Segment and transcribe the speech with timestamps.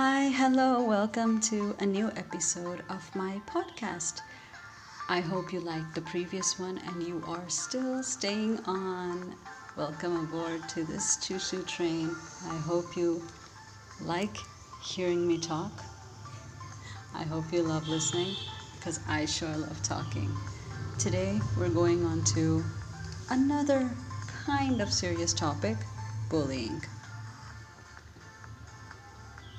[0.00, 4.20] Hi, hello, welcome to a new episode of my podcast.
[5.08, 9.34] I hope you liked the previous one and you are still staying on.
[9.76, 12.14] Welcome aboard to this choo choo train.
[12.46, 13.26] I hope you
[14.00, 14.36] like
[14.84, 15.72] hearing me talk.
[17.12, 18.36] I hope you love listening
[18.76, 20.30] because I sure love talking.
[20.96, 22.64] Today we're going on to
[23.30, 23.90] another
[24.44, 25.76] kind of serious topic
[26.30, 26.84] bullying.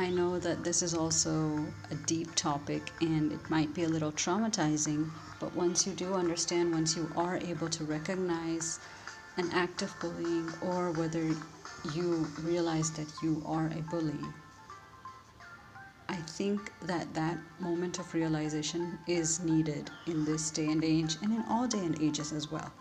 [0.00, 4.10] I know that this is also a deep topic and it might be a little
[4.12, 8.80] traumatizing, but once you do understand, once you are able to recognize
[9.36, 11.22] an act of bullying or whether
[11.92, 14.24] you realize that you are a bully,
[16.08, 21.30] I think that that moment of realization is needed in this day and age and
[21.30, 22.72] in all day and ages as well.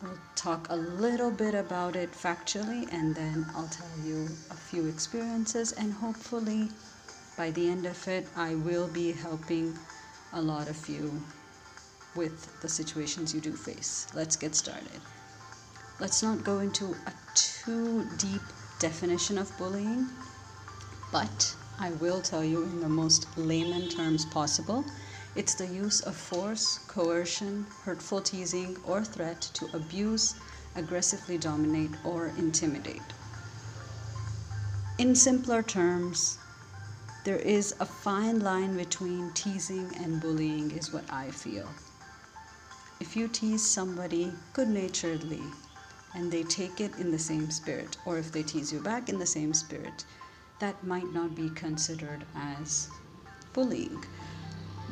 [0.00, 4.86] We'll talk a little bit about it factually and then I'll tell you a few
[4.86, 6.68] experiences, and hopefully,
[7.36, 9.76] by the end of it, I will be helping
[10.32, 11.20] a lot of you
[12.14, 14.06] with the situations you do face.
[14.14, 15.00] Let's get started.
[15.98, 18.42] Let's not go into a too deep
[18.78, 20.06] definition of bullying,
[21.10, 24.84] but I will tell you in the most layman terms possible
[25.38, 30.34] it's the use of force, coercion, hurtful teasing, or threat to abuse,
[30.74, 33.10] aggressively dominate, or intimidate.
[34.98, 36.38] In simpler terms,
[37.24, 41.68] there is a fine line between teasing and bullying, is what I feel.
[42.98, 45.42] If you tease somebody good naturedly
[46.16, 49.20] and they take it in the same spirit, or if they tease you back in
[49.20, 50.04] the same spirit,
[50.58, 52.88] that might not be considered as
[53.52, 54.02] bullying.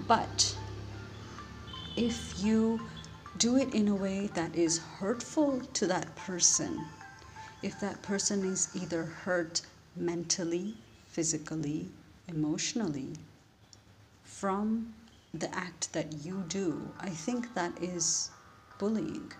[0.07, 0.57] But
[1.97, 2.81] if you
[3.39, 6.87] do it in a way that is hurtful to that person,
[7.63, 9.63] if that person is either hurt
[9.97, 10.75] mentally,
[11.09, 11.89] physically,
[12.29, 13.15] emotionally
[14.25, 14.95] from
[15.33, 18.31] the act that you do, I think that is
[18.79, 19.33] bullying.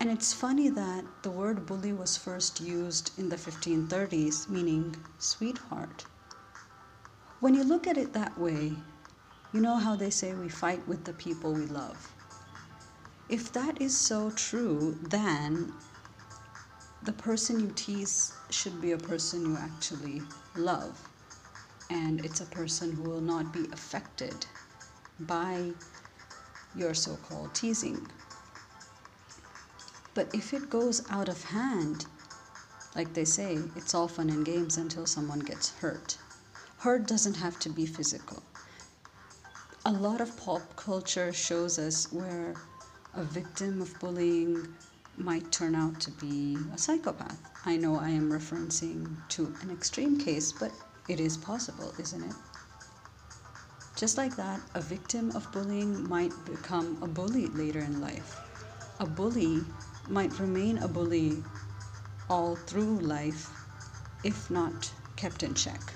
[0.00, 6.06] And it's funny that the word bully was first used in the 1530s, meaning sweetheart.
[7.40, 8.76] When you look at it that way,
[9.54, 12.12] you know how they say we fight with the people we love.
[13.30, 15.72] If that is so true, then
[17.02, 20.20] the person you tease should be a person you actually
[20.54, 21.00] love.
[21.88, 24.44] And it's a person who will not be affected
[25.20, 25.70] by
[26.74, 28.06] your so called teasing.
[30.12, 32.04] But if it goes out of hand,
[32.94, 36.18] like they say, it's all fun and games until someone gets hurt.
[36.80, 38.42] Hurt doesn't have to be physical.
[39.84, 42.54] A lot of pop culture shows us where
[43.12, 44.66] a victim of bullying
[45.18, 47.38] might turn out to be a psychopath.
[47.66, 50.72] I know I am referencing to an extreme case, but
[51.06, 52.34] it is possible, isn't it?
[53.94, 58.40] Just like that, a victim of bullying might become a bully later in life.
[59.00, 59.60] A bully
[60.08, 61.44] might remain a bully
[62.30, 63.50] all through life
[64.24, 65.92] if not kept in check.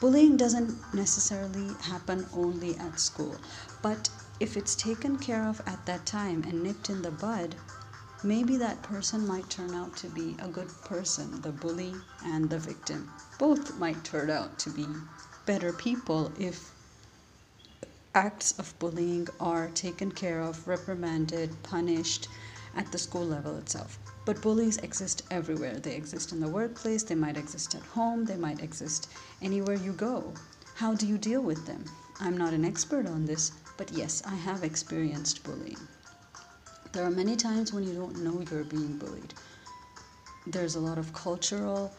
[0.00, 3.36] Bullying doesn't necessarily happen only at school,
[3.82, 7.56] but if it's taken care of at that time and nipped in the bud,
[8.22, 11.94] maybe that person might turn out to be a good person, the bully
[12.24, 13.10] and the victim.
[13.38, 14.86] Both might turn out to be
[15.46, 16.70] better people if
[18.14, 22.28] acts of bullying are taken care of, reprimanded, punished
[22.76, 23.98] at the school level itself.
[24.28, 25.80] But bullies exist everywhere.
[25.80, 29.08] They exist in the workplace, they might exist at home, they might exist
[29.40, 30.34] anywhere you go.
[30.74, 31.86] How do you deal with them?
[32.20, 35.78] I'm not an expert on this, but yes, I have experienced bullying.
[36.92, 39.32] There are many times when you don't know you're being bullied.
[40.46, 41.90] There's a lot of cultural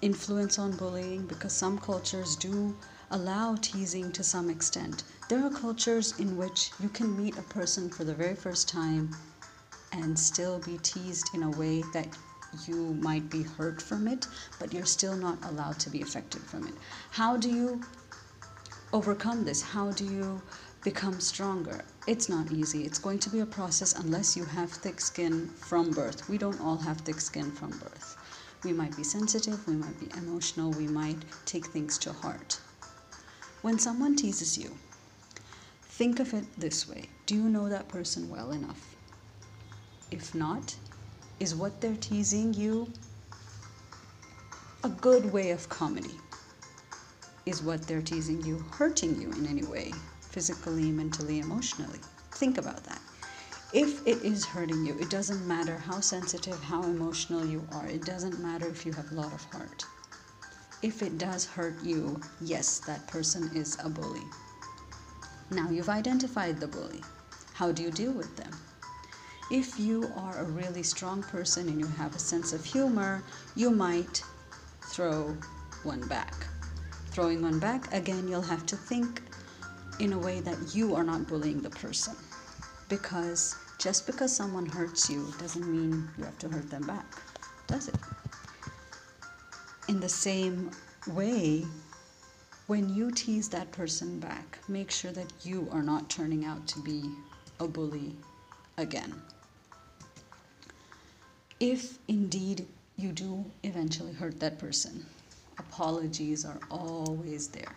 [0.00, 2.74] influence on bullying because some cultures do
[3.10, 5.04] allow teasing to some extent.
[5.28, 9.14] There are cultures in which you can meet a person for the very first time
[9.94, 12.08] and still be teased in a way that
[12.66, 14.26] you might be hurt from it,
[14.58, 16.74] but you're still not allowed to be affected from it.
[17.10, 17.80] How do you
[18.92, 19.62] overcome this?
[19.62, 20.42] How do you
[20.82, 21.84] become stronger?
[22.06, 22.84] It's not easy.
[22.84, 26.28] It's going to be a process unless you have thick skin from birth.
[26.28, 28.16] We don't all have thick skin from birth.
[28.62, 32.58] We might be sensitive, we might be emotional, we might take things to heart.
[33.60, 34.78] When someone teases you,
[35.82, 38.93] think of it this way Do you know that person well enough?
[40.10, 40.76] If not,
[41.40, 42.92] is what they're teasing you
[44.84, 46.20] a good way of comedy?
[47.46, 52.00] Is what they're teasing you hurting you in any way, physically, mentally, emotionally?
[52.32, 53.00] Think about that.
[53.72, 58.04] If it is hurting you, it doesn't matter how sensitive, how emotional you are, it
[58.04, 59.84] doesn't matter if you have a lot of heart.
[60.82, 64.22] if it does hurt you, yes, that person is a bully.
[65.50, 67.02] Now you've identified the bully.
[67.54, 68.52] How do you deal with them?
[69.50, 73.22] If you are a really strong person and you have a sense of humor,
[73.54, 74.22] you might
[74.86, 75.36] throw
[75.82, 76.34] one back.
[77.08, 79.22] Throwing one back, again, you'll have to think
[80.00, 82.16] in a way that you are not bullying the person.
[82.88, 87.04] Because just because someone hurts you doesn't mean you have to hurt them back,
[87.66, 87.96] does it?
[89.88, 90.70] In the same
[91.06, 91.66] way,
[92.66, 96.80] when you tease that person back, make sure that you are not turning out to
[96.80, 97.02] be
[97.60, 98.16] a bully
[98.78, 99.14] again.
[101.66, 102.66] If indeed
[102.98, 105.06] you do eventually hurt that person,
[105.58, 107.74] apologies are always there.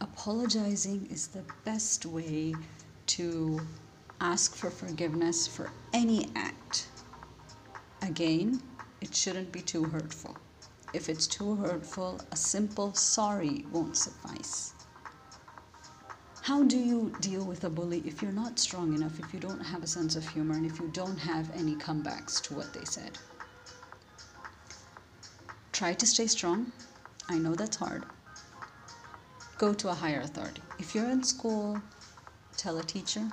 [0.00, 2.56] Apologizing is the best way
[3.06, 3.60] to
[4.20, 6.88] ask for forgiveness for any act.
[8.02, 8.60] Again,
[9.00, 10.36] it shouldn't be too hurtful.
[10.92, 14.73] If it's too hurtful, a simple sorry won't suffice.
[16.44, 19.64] How do you deal with a bully if you're not strong enough, if you don't
[19.64, 22.84] have a sense of humor, and if you don't have any comebacks to what they
[22.84, 23.16] said?
[25.72, 26.70] Try to stay strong.
[27.30, 28.04] I know that's hard.
[29.56, 30.60] Go to a higher authority.
[30.78, 31.80] If you're in school,
[32.58, 33.26] tell a teacher,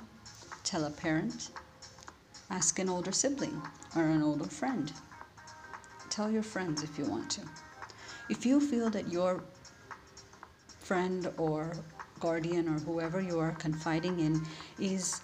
[0.64, 1.50] tell a parent,
[2.48, 3.60] ask an older sibling
[3.94, 4.90] or an older friend.
[6.08, 7.42] Tell your friends if you want to.
[8.30, 9.42] If you feel that your
[10.78, 11.72] friend or
[12.22, 14.40] guardian or whoever you are confiding in
[14.78, 15.20] is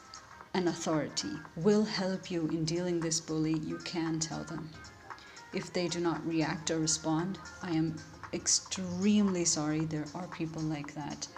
[0.54, 4.68] an authority, will help you in dealing this bully, you can tell them.
[5.54, 7.96] If they do not react or respond, I am
[8.32, 9.84] extremely sorry.
[9.84, 11.28] There are people like that.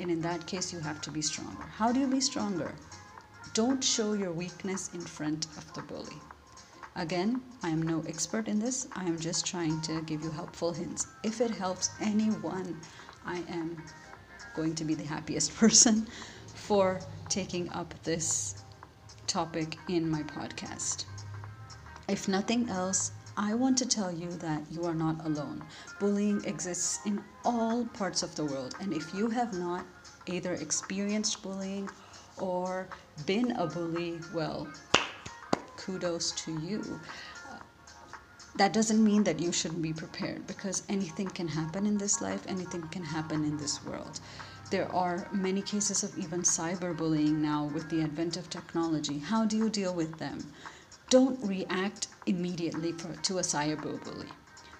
[0.00, 1.62] And in that case, you have to be stronger.
[1.62, 2.74] How do you be stronger?
[3.52, 6.18] Don't show your weakness in front of the bully.
[6.96, 8.88] Again, I am no expert in this.
[8.96, 11.06] I am just trying to give you helpful hints.
[11.22, 12.80] If it helps anyone,
[13.24, 13.80] I am
[14.54, 16.06] going to be the happiest person
[16.54, 18.62] for taking up this
[19.26, 21.04] topic in my podcast.
[22.08, 25.64] If nothing else, I want to tell you that you are not alone.
[25.98, 29.84] Bullying exists in all parts of the world, and if you have not
[30.26, 31.90] either experienced bullying
[32.38, 32.88] or
[33.26, 34.68] been a bully, well,
[35.76, 37.00] kudos to you.
[38.56, 42.44] That doesn't mean that you shouldn't be prepared because anything can happen in this life,
[42.46, 44.20] anything can happen in this world.
[44.70, 49.18] There are many cases of even cyberbullying now with the advent of technology.
[49.18, 50.52] How do you deal with them?
[51.14, 54.30] don't react immediately for, to a cyberbully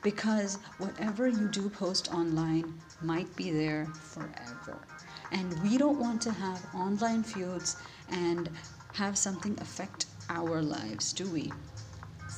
[0.02, 4.80] because whatever you do post online might be there forever.
[5.30, 7.76] And we don't want to have online feuds
[8.10, 8.50] and
[8.94, 11.52] have something affect our lives, do we?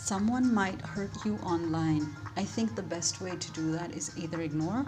[0.06, 2.14] Someone might hurt you online.
[2.36, 4.86] I think the best way to do that is either ignore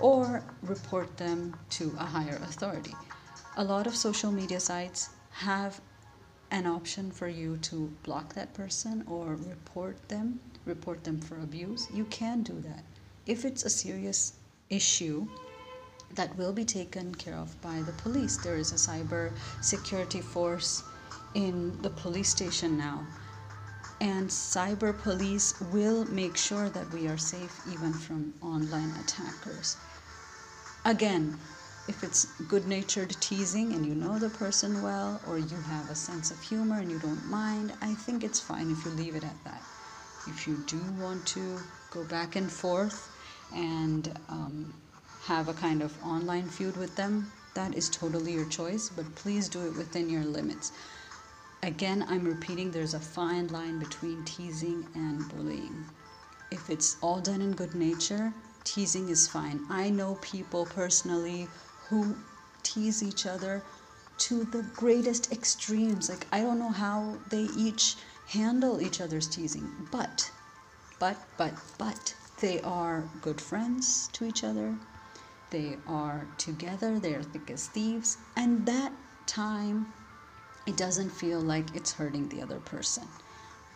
[0.00, 2.94] or report them to a higher authority.
[3.58, 5.82] A lot of social media sites have
[6.50, 11.86] an option for you to block that person or report them, report them for abuse.
[11.92, 12.84] You can do that.
[13.26, 14.32] If it's a serious
[14.70, 15.28] issue,
[16.14, 18.38] that will be taken care of by the police.
[18.38, 19.30] There is a cyber
[19.60, 20.82] security force
[21.34, 23.06] in the police station now.
[24.04, 29.78] And cyber police will make sure that we are safe even from online attackers.
[30.84, 31.38] Again,
[31.88, 35.94] if it's good natured teasing and you know the person well, or you have a
[35.94, 39.24] sense of humor and you don't mind, I think it's fine if you leave it
[39.24, 39.64] at that.
[40.26, 43.08] If you do want to go back and forth
[43.54, 44.74] and um,
[45.28, 49.48] have a kind of online feud with them, that is totally your choice, but please
[49.48, 50.72] do it within your limits.
[51.64, 55.86] Again, I'm repeating there's a fine line between teasing and bullying.
[56.50, 59.64] If it's all done in good nature, teasing is fine.
[59.70, 61.48] I know people personally
[61.88, 62.14] who
[62.62, 63.62] tease each other
[64.18, 66.10] to the greatest extremes.
[66.10, 67.96] Like, I don't know how they each
[68.28, 70.30] handle each other's teasing, but,
[70.98, 74.76] but, but, but, they are good friends to each other.
[75.48, 78.92] They are together, they're thick as thieves, and that
[79.26, 79.86] time
[80.66, 83.06] it doesn't feel like it's hurting the other person.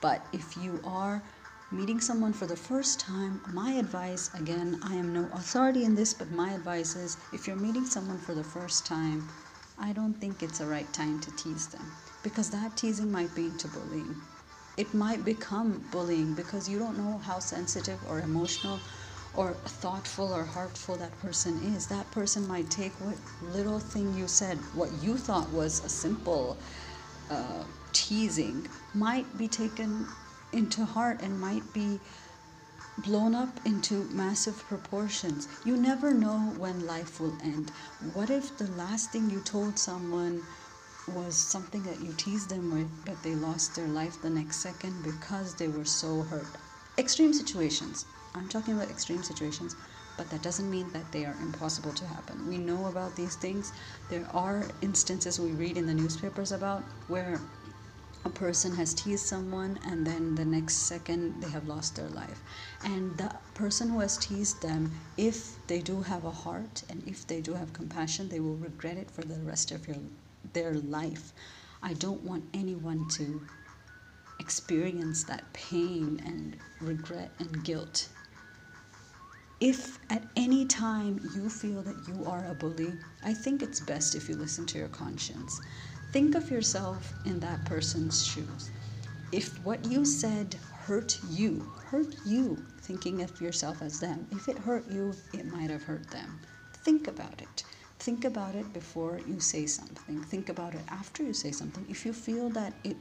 [0.01, 1.23] But if you are
[1.71, 6.15] meeting someone for the first time, my advice again, I am no authority in this,
[6.15, 9.29] but my advice is if you're meeting someone for the first time,
[9.79, 11.93] I don't think it's the right time to tease them
[12.23, 14.21] because that teasing might be into bullying.
[14.77, 18.81] It might become bullying because you don't know how sensitive or emotional
[19.39, 21.87] or thoughtful or heartful that person is.
[21.87, 23.17] That person might take what
[23.55, 26.59] little thing you said, what you thought was a simple
[27.31, 30.09] uh, teasing, might be taken
[30.53, 32.01] into heart and might be
[32.99, 35.47] blown up into massive proportions.
[35.65, 37.71] You never know when life will end.
[38.15, 40.43] What if the last thing you told someone
[41.07, 45.05] was something that you teased them with, but they lost their life the next second
[45.05, 46.68] because they were so hurt?
[46.99, 48.07] Extreme situations.
[48.35, 49.77] I'm talking about extreme situations,
[50.17, 52.45] but that doesn't mean that they are impossible to happen.
[52.45, 53.73] We know about these things.
[54.09, 57.41] There are instances we read in the newspapers about where
[58.25, 62.43] a person has teased someone and then the next second they have lost their life
[62.83, 67.27] and the person who has teased them if they do have a heart and if
[67.29, 69.97] they do have compassion they will regret it for the rest of your,
[70.53, 71.33] their life
[71.81, 73.41] i don't want anyone to
[74.39, 78.09] experience that pain and regret and guilt
[79.61, 84.15] if at any time you feel that you are a bully i think it's best
[84.15, 85.61] if you listen to your conscience
[86.11, 88.71] Think of yourself in that person's shoes.
[89.31, 94.61] If what you said hurt you, hurt you, thinking of yourself as them, if it
[94.61, 96.41] hurt you, it might have hurt them.
[96.73, 97.65] Think about it.
[97.99, 100.23] Think about it before you say something.
[100.25, 101.85] Think about it after you say something.
[101.89, 102.97] If you feel that it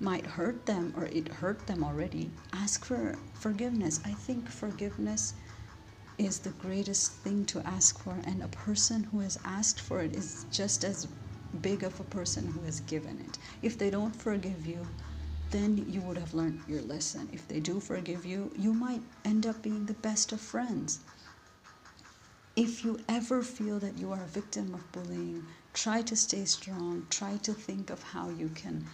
[0.00, 4.00] might hurt them or it hurt them already, ask for forgiveness.
[4.04, 5.34] I think forgiveness
[6.18, 10.14] is the greatest thing to ask for, and a person who has asked for it
[10.14, 11.08] is just as
[11.60, 13.38] big of a person who has given it.
[13.62, 14.86] If they don't forgive you,
[15.50, 17.28] then you would have learned your lesson.
[17.32, 21.00] If they do forgive you, you might end up being the best of friends.
[22.56, 27.06] If you ever feel that you are a victim of bullying, try to stay strong.
[27.10, 28.86] Try to think of how you can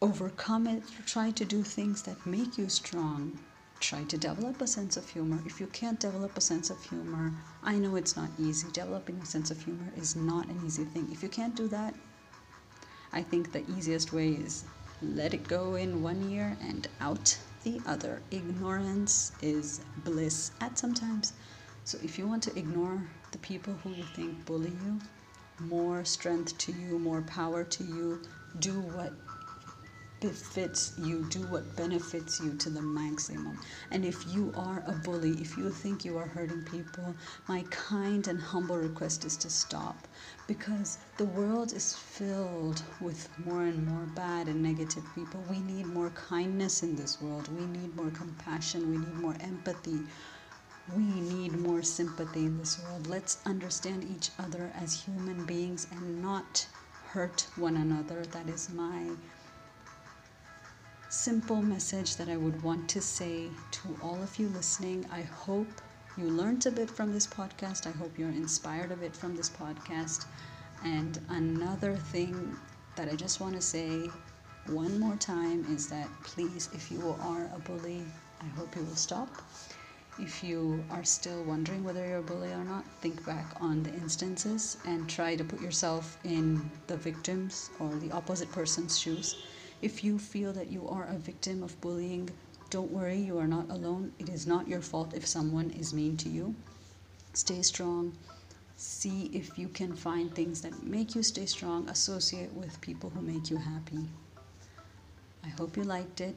[0.00, 0.82] overcome it.
[1.06, 3.38] Try to do things that make you strong
[3.80, 5.38] try to develop a sense of humor.
[5.44, 8.70] If you can't develop a sense of humor, I know it's not easy.
[8.72, 11.08] Developing a sense of humor is not an easy thing.
[11.12, 11.94] If you can't do that,
[13.12, 14.64] I think the easiest way is
[15.02, 18.22] let it go in one ear and out the other.
[18.30, 21.34] Ignorance is bliss at sometimes.
[21.84, 25.00] So if you want to ignore the people who you think bully you,
[25.60, 28.22] more strength to you, more power to you,
[28.58, 29.12] do what
[30.20, 33.58] befits you, do what benefits you to the maximum.
[33.90, 37.14] And if you are a bully, if you think you are hurting people,
[37.48, 40.08] my kind and humble request is to stop
[40.46, 45.42] because the world is filled with more and more bad and negative people.
[45.50, 47.48] We need more kindness in this world.
[47.58, 48.90] We need more compassion.
[48.90, 50.00] We need more empathy.
[50.94, 53.06] We need more sympathy in this world.
[53.08, 56.68] Let's understand each other as human beings and not
[57.08, 58.24] hurt one another.
[58.26, 59.10] That is my
[61.16, 65.06] simple message that I would want to say to all of you listening.
[65.10, 65.80] I hope
[66.18, 67.86] you learned a bit from this podcast.
[67.86, 70.26] I hope you're inspired a bit from this podcast.
[70.84, 72.54] And another thing
[72.96, 74.10] that I just want to say
[74.66, 78.02] one more time is that please, if you are a bully,
[78.42, 79.30] I hope you will stop.
[80.18, 83.92] If you are still wondering whether you're a bully or not, think back on the
[83.94, 89.34] instances and try to put yourself in the victim's or the opposite person's shoes
[89.82, 92.30] if you feel that you are a victim of bullying,
[92.70, 94.12] don't worry, you are not alone.
[94.18, 96.54] It is not your fault if someone is mean to you.
[97.32, 98.12] Stay strong.
[98.76, 101.88] See if you can find things that make you stay strong.
[101.88, 104.08] Associate with people who make you happy.
[105.44, 106.36] I hope you liked it.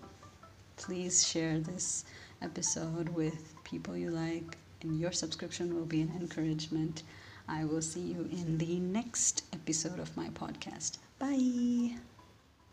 [0.78, 2.06] Please share this
[2.42, 7.04] episode with people you like, and your subscription will be an encouragement.
[7.48, 11.00] I will see you in the next episode of my podcast.
[11.18, 12.00] Bye.